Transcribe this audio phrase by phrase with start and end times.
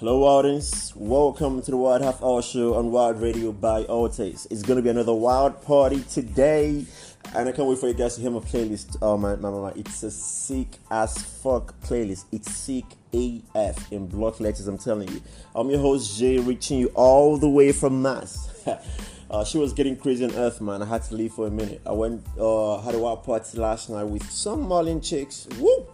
[0.00, 0.96] Hello, audience.
[0.96, 4.46] Welcome to the Wild Half Hour Show on Wild Radio by Alteist.
[4.50, 6.86] It's to be another wild party today,
[7.34, 8.96] and I can't wait for you guys to hear my playlist.
[9.02, 9.72] Oh my, my, my, my.
[9.76, 12.24] it's a sick as fuck playlist.
[12.32, 14.66] It's sick AF in block letters.
[14.68, 15.20] I'm telling you.
[15.54, 18.48] I'm your host Jay, reaching you all the way from Mars.
[19.30, 20.82] uh, she was getting crazy on Earth, man.
[20.82, 21.82] I had to leave for a minute.
[21.84, 25.46] I went, uh, had a wild party last night with some Marlin chicks.
[25.58, 25.86] Woo!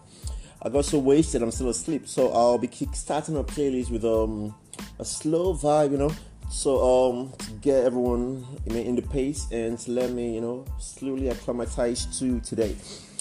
[0.66, 2.08] I got so wasted, I'm still asleep.
[2.08, 4.52] So I'll be kickstarting a playlist with um
[4.98, 6.12] a slow vibe, you know.
[6.50, 11.28] So um to get everyone in the pace and to let me, you know, slowly
[11.28, 12.74] acclimatize to today.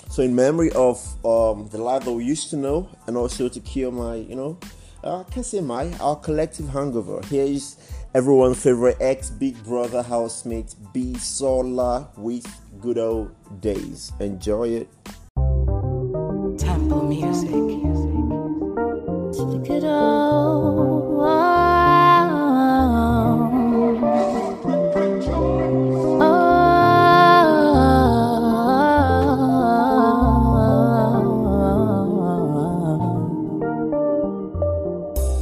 [0.09, 3.59] So in memory of um the life that we used to know, and also to
[3.59, 4.58] cure my, you know,
[5.03, 7.22] uh, I can say my our collective hangover.
[7.27, 7.77] Here is
[8.16, 12.48] everyone's favorite ex Big Brother housemate Bisola with
[12.81, 13.30] good old
[13.62, 14.14] days.
[14.20, 14.89] Enjoy it.
[17.16, 17.49] Music.
[19.31, 21.05] Take it all.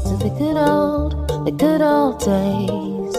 [0.04, 1.12] To the good old,
[1.46, 3.14] the good old days.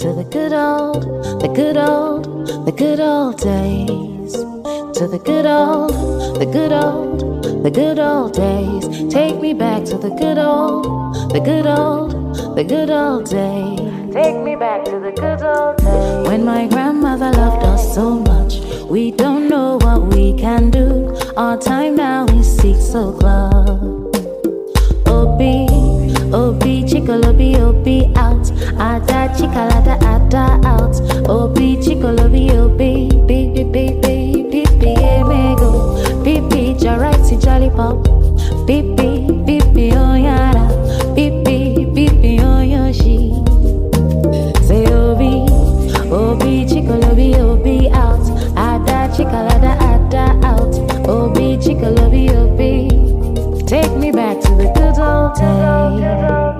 [0.00, 1.02] To the good old,
[1.42, 4.34] the good old, the good old days.
[4.98, 5.90] To the good old,
[6.38, 7.07] the good old,
[7.62, 9.12] the good old days.
[9.12, 14.14] Take me back to the good old, the good old, the good old days.
[14.14, 16.28] Take me back to the good old days.
[16.28, 21.16] When my grandmother loved us so much, we don't know what we can do.
[21.36, 23.82] Our time now is six o'clock.
[25.06, 25.66] Obi,
[26.32, 28.50] Obi, chikolobi, Obi out.
[28.78, 30.96] Ada, chikalada, Ada out.
[31.28, 35.98] Obi, chikolobi, Obi, baby, baby, pipi, emego.
[36.24, 36.74] Pipi,
[37.58, 38.04] jarighty, jolly pop.
[38.66, 40.68] Pipi, pipi, oh yara.
[41.14, 43.32] Pipi, pipi, oh yoshi.
[44.66, 45.46] Say oh, Obi,
[46.10, 48.26] Obi, oh, chikolobi, Obi oh, out.
[48.56, 50.74] Ada, chikalada, Ada out.
[51.08, 52.88] Obi, chikolobi, Obi.
[53.66, 56.00] Take me back to the good old days.
[56.00, 56.58] Yeah.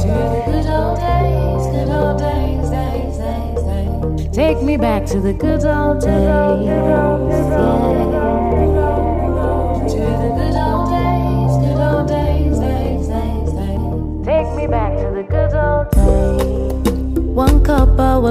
[0.00, 4.36] To the good old days, good old days, days, days, days.
[4.36, 6.66] Take me back to the good old days.
[6.66, 7.83] Yeah.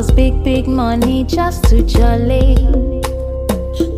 [0.03, 2.55] Was big, big money just to jolly.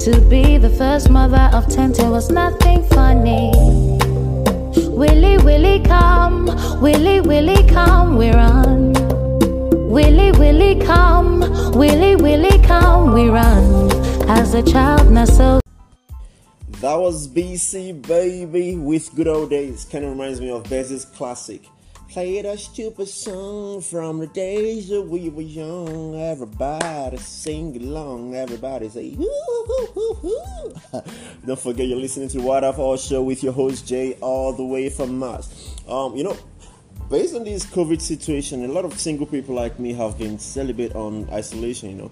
[0.05, 3.51] To be the first mother of ten, there was nothing funny.
[5.01, 6.45] Willy, Willy, come,
[6.79, 8.93] Willy, Willy, come, we run.
[9.89, 11.39] Willy, Willy, come,
[11.71, 13.91] Willy, Willy, come, we run.
[14.29, 15.59] As a child, now so.
[16.81, 19.85] That was BC Baby with Good Old Days.
[19.85, 21.63] Kind of reminds me of Bez's classic.
[22.15, 26.15] Played a stupid song from the days that we were young.
[26.15, 28.33] Everybody sing along.
[28.33, 29.27] Everybody say, hoo,
[29.67, 31.01] hoo, hoo, hoo.
[31.45, 34.63] Don't forget you're listening to What I've All Show with your host Jay, all the
[34.63, 35.75] way from Mars.
[35.89, 36.37] Um, you know,
[37.09, 40.95] based on this COVID situation, a lot of single people like me have been celibate
[40.95, 42.11] on isolation, you know,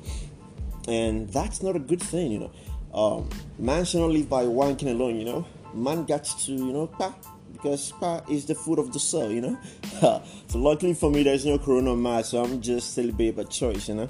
[0.85, 2.51] and that's not a good thing, you know.
[2.93, 5.47] Um, man should not live by wanking alone, you know.
[5.73, 7.15] Man got to, you know, pa,
[7.53, 9.57] because pa is the food of the soul, you know.
[10.47, 13.95] so luckily for me, there's no corona mask, so I'm just celibate by choice, you
[13.95, 14.09] know.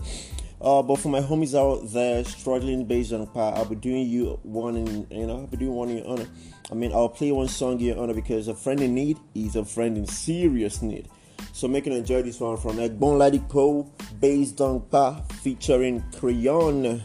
[0.59, 4.39] Uh, but for my homies out there struggling based on pa, I'll be doing you
[4.43, 6.27] one in, you know, I'll be doing one in your honor.
[6.71, 9.57] I mean, I'll play one song in your honor because a friend in need is
[9.57, 11.09] a friend in serious need.
[11.51, 13.89] So make you enjoy this one from Egbon Ladipoe,
[14.19, 17.03] based on Pa, featuring Crayon.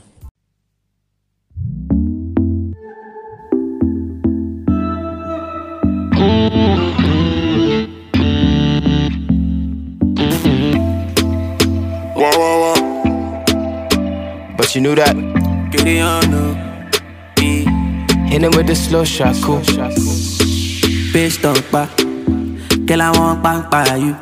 [12.36, 14.56] Wah, wah, wah.
[14.56, 15.14] But you knew that.
[15.70, 16.68] Get it on, no.
[18.28, 19.60] Hit him with the slow shot, cool.
[21.12, 21.88] Bitch, don't pa.
[22.84, 24.14] Girl, I want bang by you.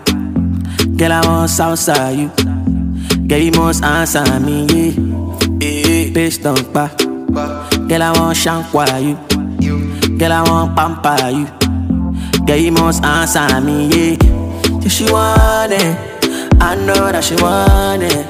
[0.97, 2.31] Girl, I want Southside you.
[3.26, 4.93] Girl, you must answer me, yeah.
[5.61, 6.88] Eh, Bitch, don't pa.
[7.88, 9.17] Girl, I want shankwa you.
[10.17, 11.47] Girl, I want pampa you.
[12.47, 14.88] Girl, you must answer me, yeah.
[14.88, 16.16] She want it,
[16.71, 18.27] I know that she want it.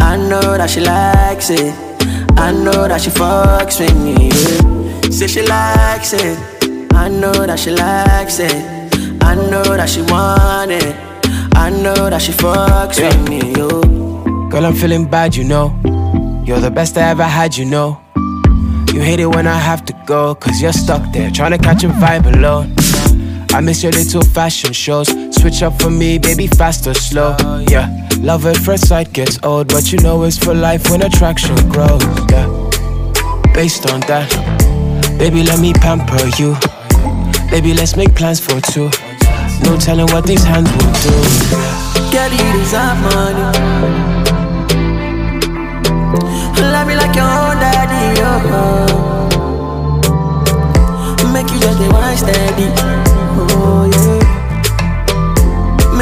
[0.00, 1.74] I know that she likes it.
[2.38, 5.10] I know that she fucks with me, yeah.
[5.10, 6.38] Say she likes it.
[6.94, 8.54] I know that she likes it.
[9.22, 10.94] I know that she want it.
[11.54, 13.08] I know that she fucks Yeah.
[13.08, 13.68] with me, yo.
[14.50, 15.66] Girl, I'm feeling bad, you know.
[16.44, 17.98] You're the best I ever had, you know.
[18.92, 21.82] You hate it when I have to go, cause you're stuck there, trying to catch
[21.84, 22.74] a vibe alone.
[23.54, 25.08] I miss your little fashion shows.
[25.42, 27.34] Switch up for me, baby, fast or slow.
[27.68, 27.90] Yeah,
[28.20, 32.00] love at first sight gets old, but you know it's for life when attraction grows.
[32.30, 32.46] Yeah,
[33.52, 34.30] based on that,
[35.18, 36.54] baby, let me pamper you.
[37.50, 38.88] Baby, let's make plans for two.
[39.64, 41.10] No telling what these hands will do.
[42.12, 43.42] Girl, you deserve money.
[46.70, 49.26] Love me like your own daddy, oh.
[51.32, 53.11] Make you just the wine steady.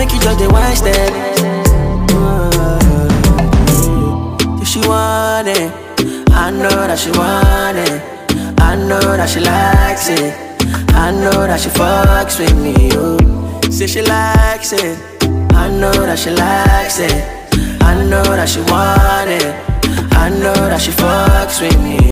[0.00, 1.20] Make you just the steady.
[2.17, 2.88] Oh.
[4.62, 5.70] If she want it,
[6.31, 8.00] I know that she want it.
[8.58, 10.32] I know that she likes it.
[10.97, 13.61] I know that she fucks with me, oh.
[13.70, 14.97] Say she likes it.
[15.52, 17.82] I know that she likes it.
[17.82, 19.55] I know that she want it.
[20.17, 22.11] I know that she fucks with me.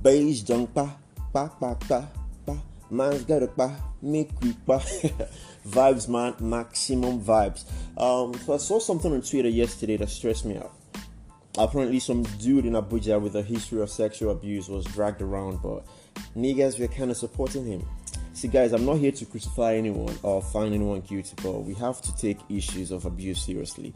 [0.00, 0.94] Bass jump pa
[1.32, 2.06] pa pa pa
[2.46, 2.54] pa.
[2.88, 4.78] Man's got a pa make we pa.
[5.66, 7.64] vibes, man, maximum vibes.
[7.96, 10.72] Um, so I saw something on Twitter yesterday that stressed me out.
[11.58, 15.86] Apparently, some dude in Abuja with a history of sexual abuse was dragged around, but
[16.36, 17.86] niggas were kind of supporting him.
[18.34, 22.02] See, guys, I'm not here to crucify anyone or find anyone guilty, but we have
[22.02, 23.94] to take issues of abuse seriously.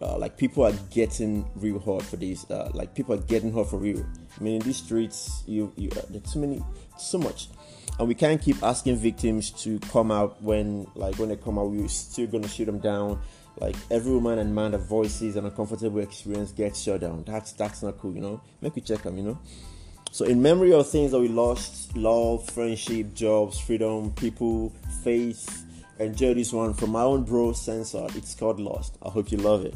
[0.00, 2.50] Uh, like people are getting real hard for this.
[2.50, 4.04] Uh, like people are getting hurt for real.
[4.38, 6.62] I mean, in these streets, you you uh, there's too many,
[6.98, 7.48] so much,
[7.98, 11.70] and we can't keep asking victims to come out when like when they come out,
[11.70, 13.20] we're still gonna shoot them down.
[13.58, 17.24] Like every woman and man that voices an uncomfortable experience gets shut down.
[17.26, 18.40] That's that's not cool, you know.
[18.60, 19.38] Make we check them, you know.
[20.12, 24.72] So in memory of things that we lost, love, friendship, jobs, freedom, people,
[25.02, 25.64] faith,
[25.98, 28.14] enjoy this one from my own bro Censored.
[28.16, 28.96] It's called Lost.
[29.02, 29.75] I hope you love it.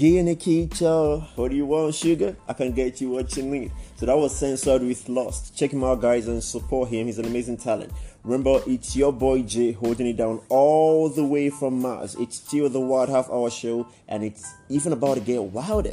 [0.00, 2.34] Guinea Keita, what do you want, sugar?
[2.48, 3.70] I can get you what you need.
[3.96, 5.54] So that was censored with Lost.
[5.54, 7.04] Check him out, guys, and support him.
[7.04, 7.92] He's an amazing talent.
[8.24, 12.16] Remember, it's your boy Jay holding it down all the way from Mars.
[12.18, 15.92] It's still the Wild Half Hour show, and it's even about to get wilder.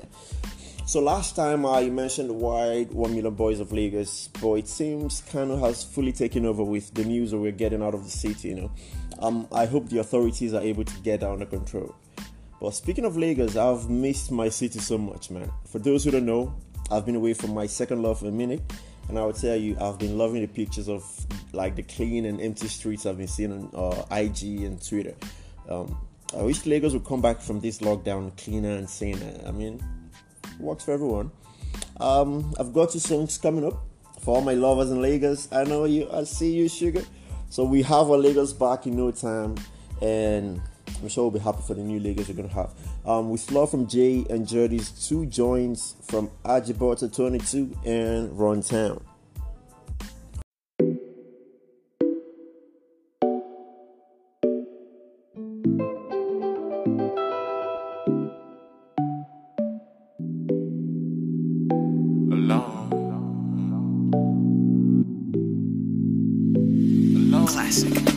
[0.86, 5.58] So last time I mentioned wide 1 million boys of Lagos, but it seems Kano
[5.58, 8.56] has fully taken over with the news that we're getting out of the city, you
[8.56, 8.72] know.
[9.20, 11.94] Um, I hope the authorities are able to get that under control.
[12.60, 15.52] But speaking of Lagos, I've missed my city so much, man.
[15.68, 16.56] For those who don't know,
[16.90, 18.62] I've been away from my second love for a minute,
[19.10, 21.04] and I will tell you, I've been loving the pictures of
[21.54, 25.14] like the clean and empty streets I've been seeing on uh, IG and Twitter.
[25.70, 25.98] Um,
[26.38, 29.40] I wish Lagos would come back from this lockdown cleaner and saner.
[29.46, 29.82] I mean,
[30.60, 31.32] works for everyone.
[32.00, 33.76] Um, I've got two songs coming up
[34.22, 35.48] for all my lovers in Lagos.
[35.52, 36.10] I know you.
[36.12, 37.04] I see you, sugar.
[37.50, 39.56] So we have our Lagos back in no time,
[40.02, 40.62] and
[41.02, 42.72] I'm sure we'll be happy for the new Lakers we're going to have.
[43.06, 49.02] Um, with love from Jay and Jody's two joints from Ajebutter 22 and Runtown.
[67.48, 68.17] Classic.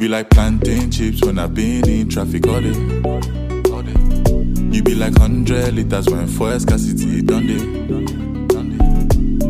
[0.00, 2.70] You be like plantain chips when I've been in traffic all day.
[3.04, 4.00] All day.
[4.74, 7.62] You be like 100 liters when fuel scarcity done day.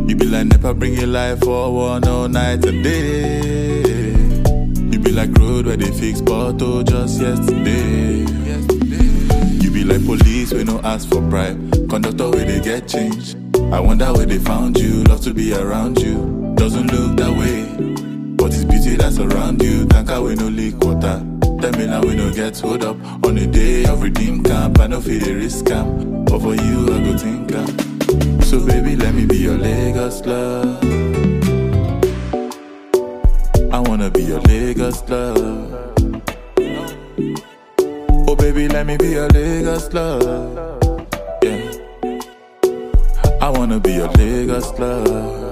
[0.09, 4.11] You be like never bring your life forward all night and day.
[4.91, 8.27] You be like road where they fix bottle just yesterday.
[9.63, 11.89] You be like police when no ask for bribe.
[11.89, 13.37] Conductor where they get change.
[13.73, 15.05] I wonder where they found you.
[15.05, 16.53] Love to be around you.
[16.57, 17.90] Doesn't look that way.
[18.41, 19.85] But it's beauty that's around you.
[19.87, 21.23] Tanker we no leak water.
[21.61, 22.97] Tell me now we no get hold up.
[23.27, 26.25] On the day of redeem camp, I no feel the risk camp.
[26.25, 28.41] But for you, I go think am.
[28.41, 30.83] So baby, let me be your Lagos love.
[33.71, 35.93] I wanna be your Lagos love.
[38.27, 40.23] Oh baby, let me be your Lagos love.
[41.43, 41.73] Yeah.
[43.43, 45.50] I wanna be your Lagos love.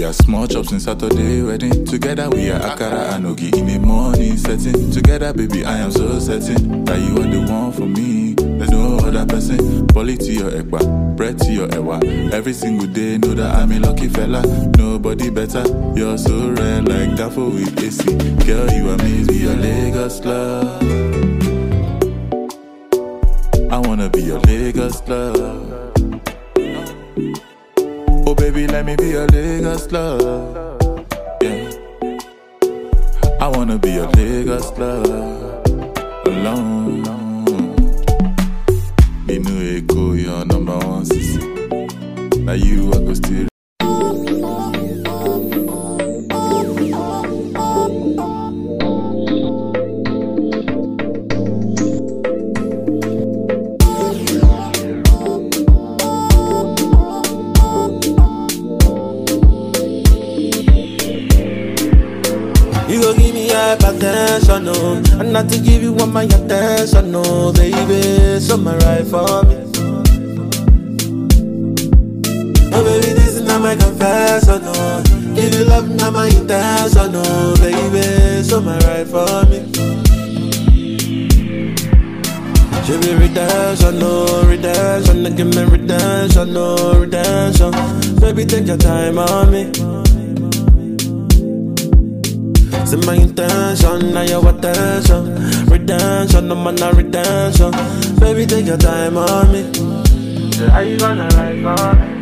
[0.00, 1.84] We are small chops in Saturday wedding.
[1.84, 4.90] Together we are Akara and Ogi in the morning setting.
[4.90, 8.32] Together, baby, I am so certain that you are the one for me.
[8.32, 9.58] There's no other person.
[9.58, 12.00] To your ekba, bread to your ewa.
[12.32, 14.40] Every single day, know that I'm a lucky fella.
[14.78, 15.64] Nobody better.
[15.94, 18.02] You're so rare, like danfo with AC.
[18.46, 20.82] Girl, you amaze me, your Lagos love.
[23.70, 25.69] I wanna be your Lagos love.
[28.80, 30.96] Let me be your Lagos love.
[31.42, 31.70] Yeah.
[33.38, 35.66] I wanna be your Lagos love.
[36.24, 37.02] Alone.
[39.26, 41.42] Nínú Èkó, you're number one sissy.
[42.42, 42.54] Now.
[42.54, 42.99] You
[65.50, 69.56] to give you all my attention, no Baby, so my right for me.
[72.72, 75.02] Oh baby, this is not my confession, no.
[75.34, 77.54] Give you love, not my intention, no.
[77.60, 79.60] Baby, so my right for me.
[82.84, 85.36] Should be redemption, no redemption.
[85.36, 87.72] Give me redemption, no redemption.
[88.20, 89.99] Baby, take your time on me
[92.90, 95.36] Say my intention, now your attention.
[95.66, 97.70] Redemption, no man, not redemption.
[98.18, 99.62] Baby, take your time on me.
[100.72, 102.18] Are you gonna for me?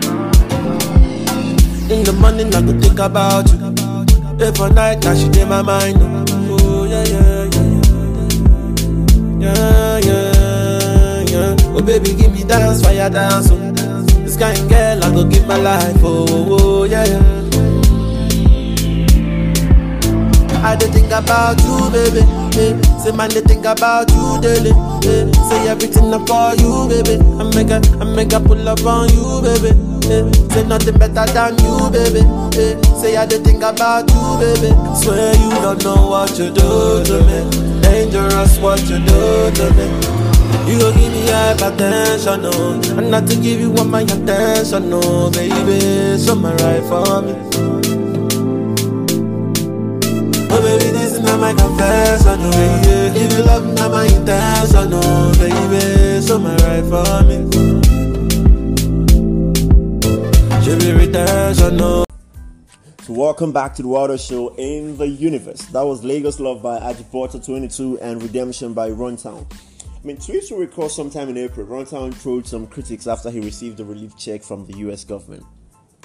[1.88, 3.56] In the morning, I go think about you.
[4.44, 5.96] Every night, now she in my mind.
[6.02, 7.80] Oh, yeah, yeah, yeah.
[9.40, 11.56] Yeah, yeah, yeah.
[11.72, 13.48] Oh, baby, give me dance, fire dance.
[13.50, 13.56] Oh.
[14.20, 15.96] This kind girl, I go give my life.
[16.04, 17.37] Oh, oh, oh yeah, yeah
[20.64, 22.22] I dey think about you, baby.
[22.58, 22.74] Eh.
[23.02, 24.70] Say man, they think about you daily.
[25.06, 25.30] Eh.
[25.48, 27.16] Say everything up for you, baby.
[27.38, 29.70] I make a, I make a pull up on you, baby.
[30.10, 30.24] Eh.
[30.52, 32.22] Say nothing better than you, baby.
[33.00, 34.70] Say I dey think about you, baby.
[34.96, 37.80] Swear you don't know what you do to me.
[37.82, 39.86] Dangerous what you do to me.
[40.68, 45.30] You go give me hypertension, no And not to give you all my attention, no
[45.30, 47.32] Baby, so my right for me
[50.58, 53.14] Oh baby, this is not my confession, yeah.
[53.14, 57.46] Give you love, not my intention, no Baby, so my right for me
[60.64, 62.04] Should be redemption, no
[63.04, 65.60] So welcome back to the Water Show in the universe.
[65.66, 69.46] That was Lagos Love by Ajebutter 22 and Redemption by Runtown.
[69.52, 73.78] I mean, Tweets will recall sometime in April, Runtown trolled some critics after he received
[73.78, 75.44] a relief check from the US government.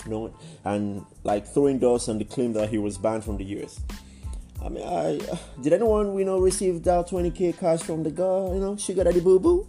[0.05, 3.45] You know, and like throwing dust on the claim that he was banned from the
[3.45, 3.81] US.
[4.61, 5.19] I mean, I
[5.61, 9.21] did anyone you know receive that 20k cash from the girl, you know, Sugar Daddy
[9.21, 9.67] Boo Boo?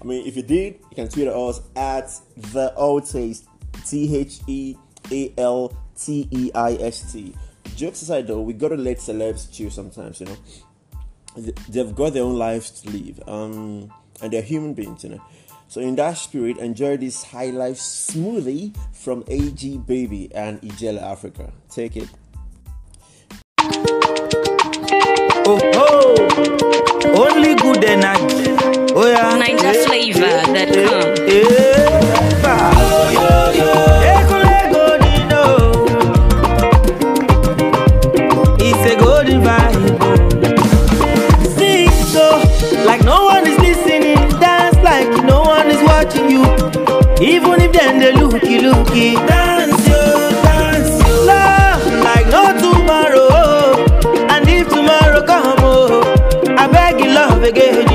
[0.00, 3.44] I mean, if you did, you can tweet at us at the Alteist,
[3.86, 4.76] T H E
[5.10, 7.34] A L T E I S T.
[7.76, 10.36] Jokes aside, though, we gotta let celebs chill sometimes, you know.
[11.68, 15.22] They've got their own lives to live, um, and they're human beings, you know.
[15.68, 21.52] So, in that spirit, enjoy this high life smoothie from AG Baby and Ijela Africa.
[21.68, 22.08] Take it.
[25.46, 26.14] Oh, oh,
[27.14, 28.56] only good energy.
[28.96, 29.36] Oh, yeah.
[29.36, 30.88] Eh, flavor eh, that eh,
[32.40, 32.74] come.
[33.52, 34.14] Yeah.
[34.14, 35.42] Ekule Godino.
[38.58, 39.84] It's a golden vibe.
[41.58, 42.26] Sing so
[42.86, 44.16] like no one is listening.
[44.40, 46.44] Dance like no one is watching you.
[47.20, 49.14] Even if then they looky looky.
[49.26, 49.73] Dance
[57.44, 57.93] again,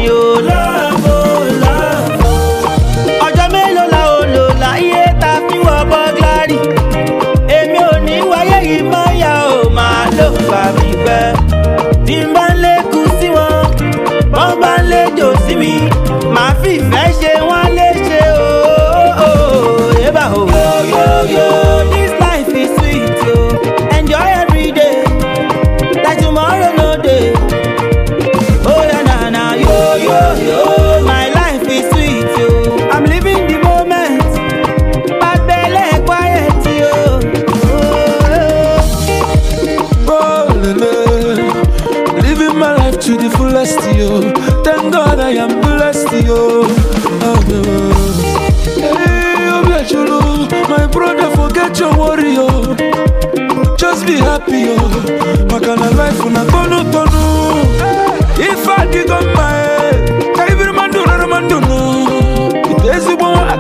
[54.39, 55.47] Just be happy, yo.
[55.47, 57.19] Makana life una kono tonu.
[58.37, 60.09] If I dig on my head,
[60.49, 62.49] every man do not man do no.
[62.87, 63.59] It is the one I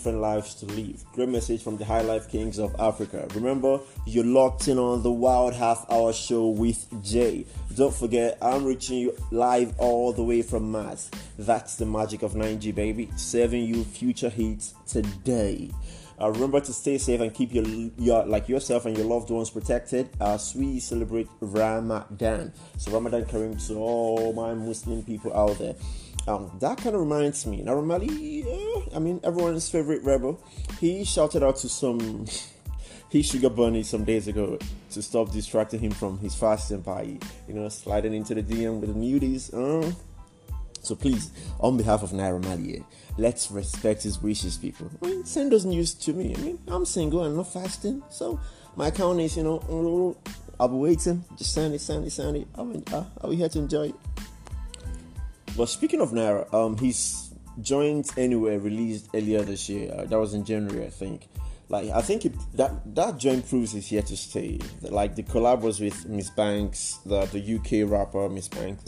[0.00, 1.04] different lives to live.
[1.12, 3.28] Great message from the High Life Kings of Africa.
[3.34, 7.44] Remember, you're locked in on the Wild Half Hour Show with Jay.
[7.76, 11.10] Don't forget, I'm reaching you live all the way from Mars.
[11.38, 13.10] That's the magic of 9G, baby.
[13.16, 15.70] Serving you future hits today.
[16.18, 17.66] Uh, remember to stay safe and keep your,
[17.98, 22.54] your like yourself and your loved ones protected as we celebrate Ramadan.
[22.78, 25.74] So Ramadan Kareem to all my Muslim people out there.
[26.28, 27.62] Um, that kind of reminds me.
[27.62, 30.42] Now, Ramali, uh, I mean, everyone's favorite rebel,
[30.78, 32.26] he shouted out to some
[33.10, 34.58] he sugar bunny some days ago
[34.90, 37.02] to stop distracting him from his fasting by
[37.48, 39.52] you know sliding into the DM with the nudies.
[39.52, 39.92] Uh.
[40.82, 42.82] So please, on behalf of Naira Marley,
[43.18, 44.90] let's respect his wishes, people.
[45.02, 46.34] I mean, send those news to me.
[46.34, 48.40] I mean, I'm single and not fasting, so
[48.76, 50.16] my account is, you know,
[50.58, 51.22] I'll be waiting.
[51.36, 52.48] Just send it, send it, send it.
[52.54, 53.94] I'll be, uh, I'll be here to enjoy it.
[55.60, 59.92] But speaking of Naira, um, his joint anywhere released earlier this year.
[59.92, 61.28] Uh, that was in January, I think.
[61.68, 64.58] Like I think it, that that joint proves is here to stay.
[64.80, 68.84] Like the collab was with Miss Banks, the the UK rapper Miss Banks,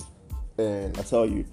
[0.56, 1.44] and I tell you,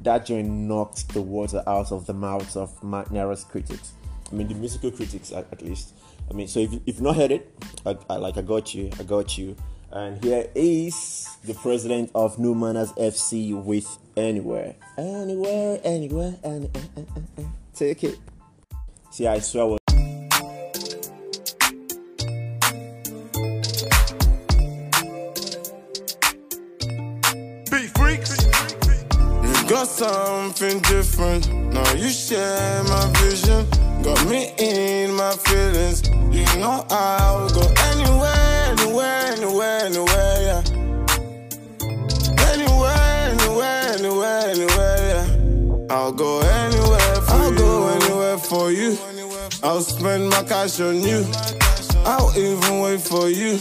[0.00, 3.92] that joint knocked the water out of the mouths of Naira's critics.
[4.32, 5.94] I mean, the musical critics at, at least.
[6.28, 7.54] I mean, so if, if you've not heard it,
[7.86, 9.54] I, I, like I got you, I got you.
[9.96, 14.74] And here is the president of New Manners FC with Anywhere.
[14.98, 17.42] Anywhere, anywhere, any, uh.
[17.74, 18.18] Take it.
[19.10, 19.78] See, I swear.
[29.42, 31.50] You got something different.
[31.72, 33.64] Now you share my vision.
[34.02, 36.06] Got me in my feelings.
[36.30, 38.25] You know I'll go anywhere,
[48.46, 48.96] for you.
[49.62, 51.24] I'll spend my cash on you.
[52.04, 53.58] I'll even wait for you.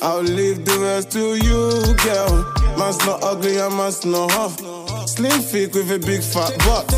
[0.00, 2.78] I'll leave the rest to you, girl.
[2.78, 5.06] Man's not ugly, I must know her.
[5.06, 6.88] Slim fit with a big fat butt.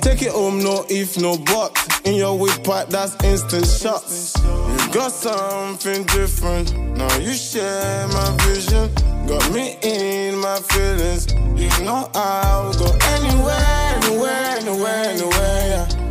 [0.00, 1.72] Take it home, no if, no but.
[2.04, 4.34] In your whip pipe, that's instant shots.
[4.38, 6.76] You got something different.
[6.96, 8.90] Now you share my vision.
[9.26, 11.26] Got me in my feelings.
[11.56, 15.04] You know I'll go anywhere, anywhere, anywhere.
[15.04, 16.07] Anywhere,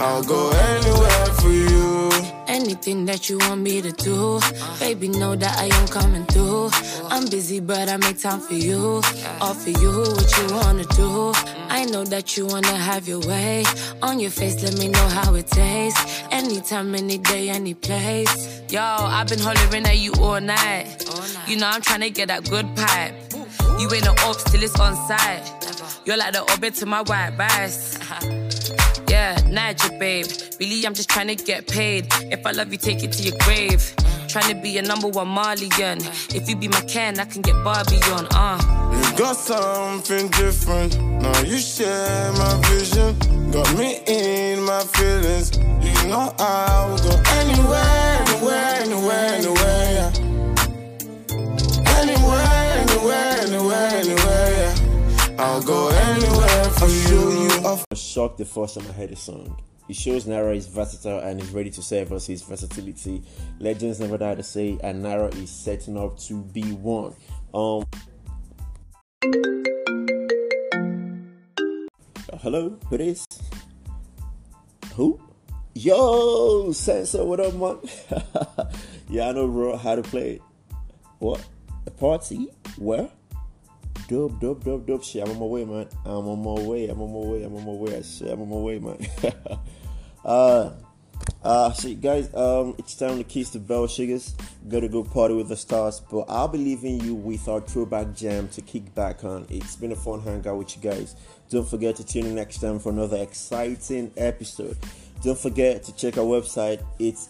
[0.00, 2.10] I'll go anywhere for you.
[2.46, 4.40] Anything that you want me to do,
[4.78, 6.70] baby, know that I am coming through.
[7.10, 9.02] I'm busy, but I make time for you.
[9.02, 11.32] For you, what you wanna do.
[11.70, 13.64] I know that you wanna have your way.
[14.02, 16.22] On your face, let me know how it tastes.
[16.30, 18.62] Anytime, any day, any place.
[18.68, 21.04] Yo, I've been hollering at you all night.
[21.46, 23.14] You know I'm trying to get that good pipe.
[23.78, 25.50] You ain't no ops till it's on site.
[26.04, 27.98] You're like the orbit to my white rice.
[29.24, 30.26] Yeah, Niger, babe.
[30.60, 32.04] Really, I'm just trying to get paid.
[32.30, 33.80] If I love you, take it to your grave.
[34.28, 35.98] Trying to be a number one Marlian.
[36.34, 38.26] If you be my can, I can get Barbie on.
[38.32, 38.60] Uh.
[38.92, 41.00] You got something different.
[41.22, 43.16] Now you share my vision.
[43.50, 45.56] Got me in my feelings.
[45.56, 50.12] You know I'll go anywhere, anywhere, anywhere, anywhere, yeah.
[51.96, 55.36] Anywhere, anywhere, anywhere, anywhere, yeah.
[55.38, 57.53] I'll go anywhere for you.
[57.74, 59.60] I was shocked the first time I heard the song.
[59.88, 63.24] It shows Naira is versatile and is ready to serve us his versatility.
[63.58, 67.16] Legends never die to say, and Naira is setting up to be one.
[67.52, 67.84] Um,
[72.40, 73.26] hello, who is?
[74.94, 75.20] Who?
[75.74, 77.78] Yo, Sensor, what up, man?
[79.08, 80.42] yeah, I know, bro, how to play it.
[81.18, 81.44] What?
[81.88, 82.50] A party?
[82.78, 83.10] Where?
[84.06, 85.22] Dope, dope, dope, dope shit.
[85.22, 85.88] I'm on my way, man.
[86.04, 86.88] I'm on my way.
[86.88, 87.42] I'm on my way.
[87.44, 87.96] I'm on my way.
[87.96, 88.28] I shit.
[88.28, 88.98] I'm on my way, man.
[90.24, 90.70] uh,
[91.42, 92.32] uh, shit, guys.
[92.34, 94.34] Um, it's time to kiss the bell, sugars.
[94.68, 96.00] Gotta go party with the stars.
[96.00, 99.46] But I'll be leaving you with our throwback jam to kick back on.
[99.48, 101.16] It's been a fun hangout with you guys.
[101.50, 104.76] Don't forget to tune in next time for another exciting episode.
[105.22, 106.84] Don't forget to check our website.
[106.98, 107.28] It's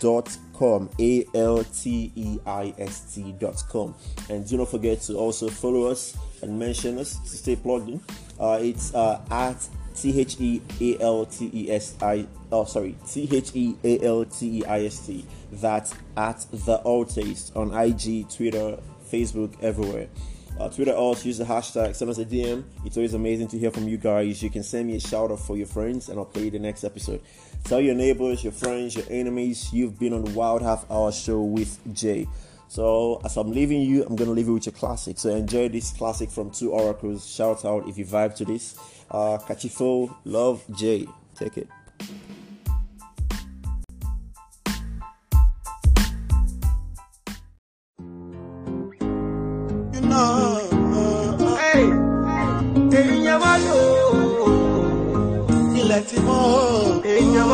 [0.00, 0.90] alteist.com.
[0.98, 3.94] A L T E I S T.com.
[4.28, 8.00] And do not forget to also follow us and mention us to stay plugged in.
[8.38, 12.26] Uh, it's uh, at T H E A L T E S I.
[12.52, 15.24] Oh, sorry, T H E A L T E I S T.
[15.52, 18.78] That's at the Alteist on IG, Twitter,
[19.10, 20.08] Facebook, everywhere.
[20.58, 22.64] Uh, Twitter also use the hashtag, send us a DM.
[22.84, 24.42] It's always amazing to hear from you guys.
[24.42, 26.82] You can send me a shout out for your friends, and I'll play the next
[26.82, 27.20] episode.
[27.66, 31.42] Tell your neighbors, your friends, your enemies you've been on the Wild Half Hour show
[31.42, 32.28] with Jay.
[32.68, 35.18] So, as I'm leaving you, I'm going to leave you with your classic.
[35.18, 37.28] So, enjoy this classic from Two Oracles.
[37.28, 38.78] Shout out if you vibe to this.
[39.10, 41.08] Uh, Kachifo, love Jay.
[41.34, 41.68] Take it.
[49.92, 51.90] You know, hey,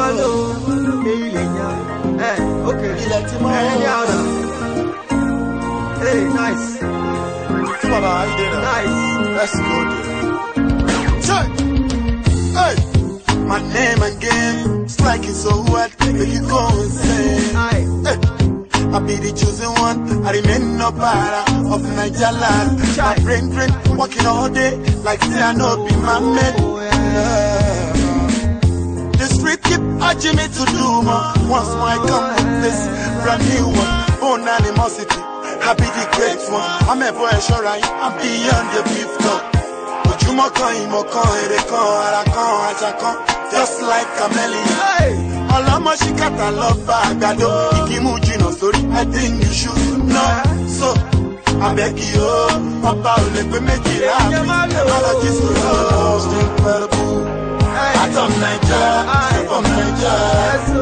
[0.03, 0.45] èèyàn wá lò ó.
[0.65, 0.73] Mọ́ o.
[0.73, 0.95] Èèyàn wá lò.
[1.13, 1.77] Èyí lè yan.
[2.29, 2.33] Ẹ
[2.71, 2.83] ok.
[3.05, 3.59] Ilẹ̀ ti mọ́ o.
[3.59, 4.19] Ẹ ní ọ̀nà.
[6.03, 6.69] Hey, nice.
[7.91, 8.65] Baba, how you doing?
[8.69, 8.97] Nice.
[9.39, 9.77] Let's go.
[11.27, 11.49] Check.
[12.59, 12.75] Hey.
[13.49, 17.55] My name and game, it's like it's so wet, make you go insane.
[18.07, 18.19] Hey.
[18.95, 21.43] I be the chosen one, I remain no para
[21.75, 22.71] of Niger land.
[22.99, 24.73] My brain drain, working all day,
[25.05, 26.59] like say I know be my mate.
[26.59, 27.72] Yeah.
[30.09, 31.33] Urging me to do more.
[31.49, 32.81] Once more I come with this
[33.23, 35.21] brand new one, own animosity.
[35.63, 39.43] I be the great one, I'm ever assuring I'm beyond the beef talk.
[40.13, 43.17] ojúmọ́ kan ìmọ̀ kan èrè kan ara kan ajá kan
[43.53, 44.69] just like chameleon.
[45.57, 50.33] ọlọ́mọ ṣìkàtà lọ bá àgbàdo ìkímú jìnnà sórí i think you should know
[50.79, 50.89] so
[51.67, 52.37] abẹ́kì o
[52.91, 54.37] ọba ò lè pé méjì láàbí
[54.81, 55.83] apology sọ̀rọ̀.
[58.03, 60.15] Atom straight from Naija,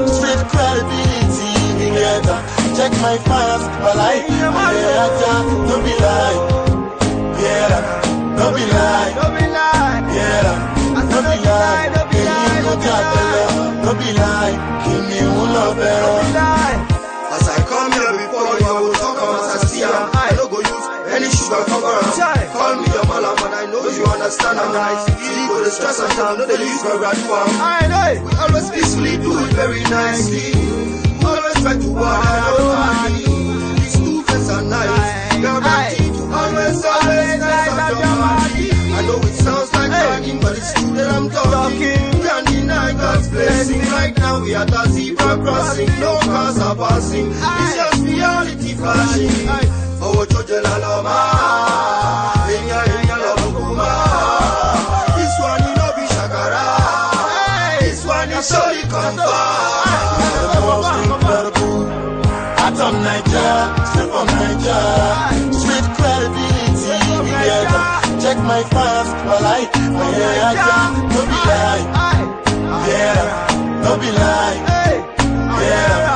[0.09, 2.39] street credibility together.
[2.77, 4.27] Check my fans, but I,
[5.69, 6.37] no be lie,
[7.41, 7.79] yeah,
[8.37, 10.53] no be lie, no be lie, yeah,
[10.93, 15.53] no be lie, no be lie, no be lie, no be lie, give me one
[15.55, 16.89] love,
[21.53, 22.53] any sugar cover am.
[22.53, 26.01] Call me your malam, and I know you understand I'm Nice, you go the stress
[26.01, 26.91] and time, no dey use my
[27.27, 27.49] for am.
[27.61, 30.55] I know we always peacefully do it very nicely.
[31.25, 33.79] Always try to work I don't mind.
[33.81, 35.41] These two friends are nice.
[35.41, 38.71] Guaranteed to always, always nice and your money.
[38.95, 42.21] I know it sounds like bragging, but it's true that I'm talking.
[42.23, 43.81] Can't deny God's blessing.
[43.91, 45.89] Right now we are at the zebra crossing.
[46.01, 47.31] No cars are passing.
[47.33, 49.81] It's just reality flashing.
[50.01, 51.30] Owó tó jẹ lálọ́ máa.
[65.61, 67.85] Street credibility together.
[68.23, 70.79] Check my fans, but I, I hear ya,
[71.15, 71.85] no be lie.
[72.91, 73.23] Yeah,
[73.85, 74.59] no be lie.
[75.61, 76.10] Yeah,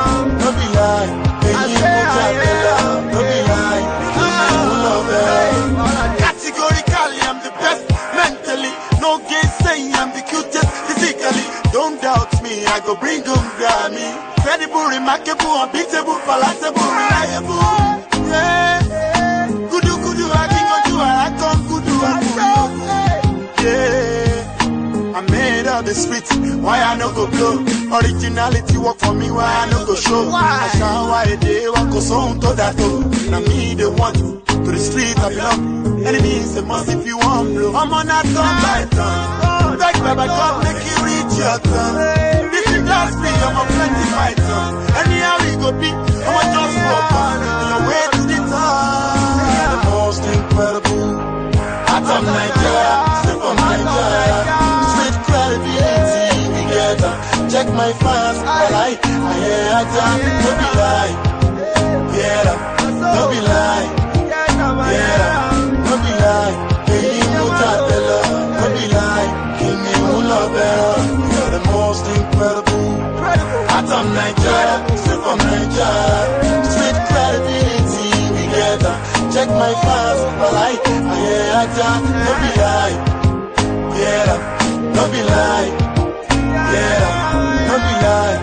[57.85, 61.13] my fans, like, I hear her talk, no be lie.
[62.17, 62.51] Yeah,
[63.17, 63.87] no be lie.
[64.97, 65.53] Yeah,
[65.89, 66.55] no be lie.
[66.95, 68.23] Èyí mú tàtẹ́lẹ̀,
[68.59, 69.29] no be lie.
[69.59, 70.99] Kìnì mú lọ bẹ̀rẹ̀,
[71.33, 72.93] you're the most incredible.
[73.75, 76.25] I'm from Nigeria, straight from Nigeria.
[76.73, 78.97] Street credibility, we get her.
[79.35, 80.21] Check my fans,
[80.59, 82.97] like, I hear her talk, no be lie.
[84.01, 84.33] Yeah,
[84.97, 85.71] no be lie.
[86.75, 87.14] Yeah,
[87.79, 88.34] no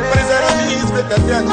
[0.09, 0.75] But is that on me?
[0.79, 1.45] It's better than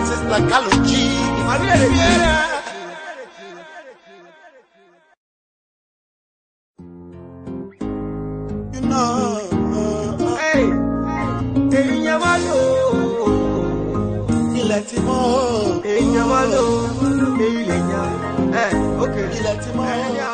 [0.00, 1.06] this is like a logy.
[1.52, 2.46] Better fiera.
[2.46, 2.55] What
[14.76, 15.44] ilẹ̀ ti mọ́ o.
[15.92, 16.62] èèyàn wá lò
[17.04, 17.08] ó
[17.46, 18.12] èyí lè yan
[19.36, 20.25] ilẹ̀ ti mọ́.